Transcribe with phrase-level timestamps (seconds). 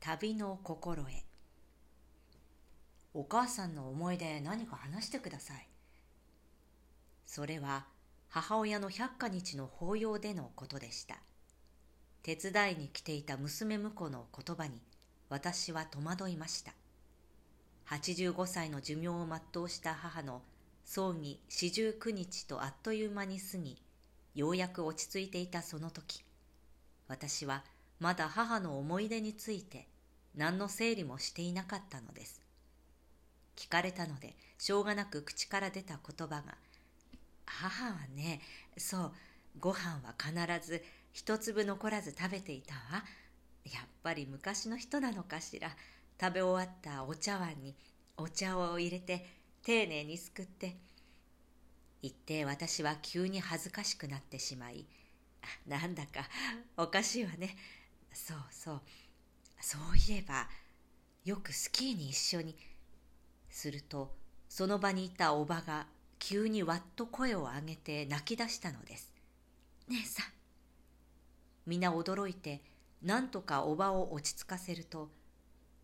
[0.00, 1.12] 旅の心得
[3.12, 5.68] お母さんの思い出何か話してください。
[7.26, 7.84] それは
[8.30, 11.18] 母親の百花日の法要でのことでした。
[12.22, 14.80] 手伝いに来ていた娘婿の言葉に
[15.28, 16.72] 私は戸惑いました。
[17.90, 20.40] 85歳の寿命を全うした母の
[20.86, 23.76] 葬儀四十九日とあっという間に過ぎ
[24.34, 26.24] ようやく落ち着いていたその時
[27.06, 27.64] 私は
[27.98, 29.89] まだ母の思い出について
[30.34, 32.40] 何の整理もしていなかったのです。
[33.56, 36.56] 聞かれたのでしょうがなく口から出た言葉が
[37.44, 38.40] 「母はね
[38.78, 39.12] そう
[39.58, 43.04] ご飯は必ず一粒残らず食べていたわ。
[43.64, 45.76] やっぱり昔の人なのかしら。
[46.20, 47.74] 食べ終わったお茶碗に
[48.18, 49.24] お茶を入れて
[49.62, 50.76] 丁寧にすくって
[52.02, 54.84] 言って私は急に恥ずかしくなってしまい
[55.66, 56.28] なんだか
[56.76, 57.56] おかしいわね。
[58.12, 58.82] そうそう。
[59.60, 60.48] そういえば
[61.24, 62.56] よくスキーに一緒に
[63.50, 64.14] すると
[64.48, 65.86] その場にいたおばが
[66.18, 69.12] 急にわっと声を上げて泣き出したのです。
[69.88, 70.26] 姉さん
[71.66, 72.62] 皆驚いて
[73.02, 75.10] 何とかおばを落ち着かせると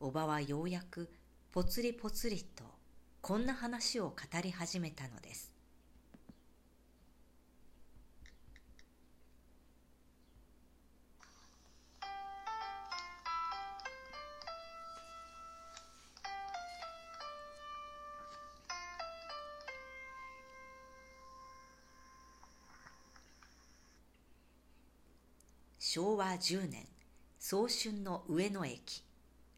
[0.00, 1.08] おばはようやく
[1.52, 2.64] ぽつりぽつりと
[3.20, 5.55] こんな話を語り始めたのです。
[25.96, 26.84] 昭和10年
[27.38, 29.02] 早春の上野駅。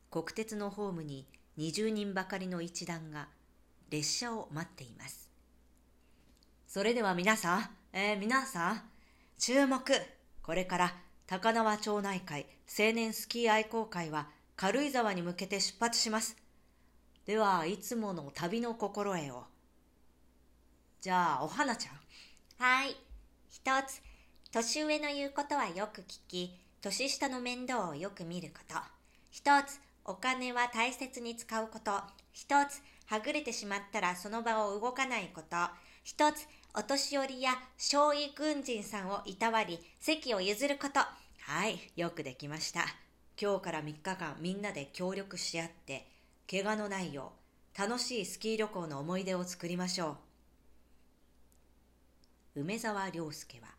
[0.09, 1.27] 国鉄のホームに
[1.59, 3.27] 20人ばかりの一団が
[3.91, 5.29] 列車を待っています。
[6.69, 8.83] それでは皆さん、えー、皆さん
[9.37, 9.83] 注目。
[10.41, 10.95] これから
[11.27, 16.37] 高輪町内会青年スキー愛好会は軽井沢に向けて出発します。
[17.27, 19.43] ではいつもの旅の心得を。
[21.01, 22.65] じゃあお花ちゃん。
[22.65, 22.95] はい。
[23.51, 24.01] 一つ
[24.51, 28.81] 年上の言うことはよく聞き、年下の面倒をよく見ること。
[29.31, 31.93] 一つ、お金は大切に使うこと。
[32.33, 35.57] 一つ、はぐれてしまったらその場を動かないこと。
[36.03, 41.01] 一つ、お年寄りや少尉軍人さんをいたわり、席を譲ること。
[41.01, 42.87] はい、よくできました。
[43.41, 46.09] 今日から3日間みんなで協力し合って、
[46.51, 47.33] 怪我のないよ
[47.77, 50.17] う、楽しいスキー旅行の思い出を作りましょ
[52.55, 52.61] う。
[52.63, 53.78] 梅沢良介は、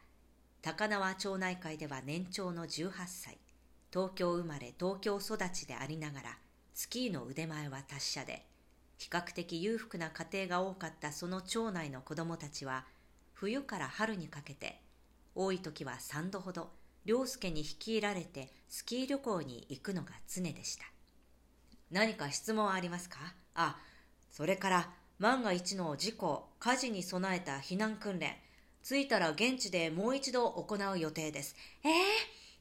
[0.62, 3.38] 高輪町内会では年長の18歳。
[3.92, 6.38] 東京生まれ東京育ちでありながら
[6.76, 8.46] スキーの腕前は達者で
[9.00, 12.86] 比較的裕福な家庭が多かったその町内の子供たちは
[13.34, 14.80] 冬から春にかけて
[15.34, 16.70] 多い時は3度ほど
[17.04, 20.86] 良介に率いられてスキー旅行に行くのが常でした。
[21.90, 23.18] 何か質問はありますか？
[23.56, 23.78] あ
[24.30, 28.36] それから万が一の事故火事に備えた避難訓練
[28.90, 31.56] 着いたら現地でもう一度行う予定です。
[31.84, 31.90] え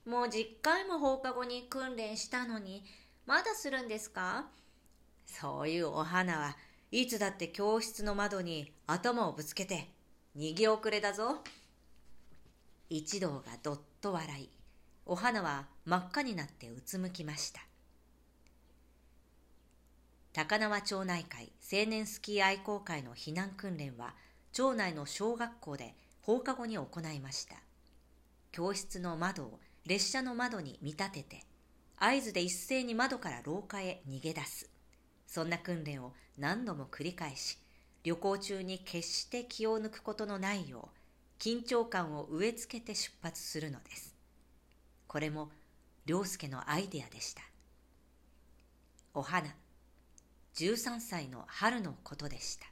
[0.06, 2.84] ー、もう10回も放課後に訓練したのに、
[3.24, 4.44] まだするんですか？
[5.24, 6.56] そういうお花は
[6.90, 9.88] いつだって教室の窓に頭をぶつけて
[10.36, 11.38] 逃げ遅れだぞ。
[12.90, 14.50] 一同がどっと笑い、
[15.06, 17.62] お花は真っ赤になってうつむきました。
[20.34, 24.14] 高輪町内会青年スキー愛好会の避難訓練は
[24.52, 25.94] 町内の小学校で
[26.28, 27.56] 放課後に行いました。
[28.52, 31.40] 教室の窓を列車の窓に見立てて
[31.96, 34.68] 合図で一斉に窓から廊下へ逃げ出す。
[35.26, 37.56] そんな訓練を何度も繰り返し
[38.04, 44.14] 旅行中に決して気を抜くことのないよう緊張感を植え付けて出発するのです。
[45.06, 45.48] これも
[46.04, 47.40] 良介のアイデアでした。
[49.14, 49.48] お花
[50.56, 52.66] 13歳の春のことでした。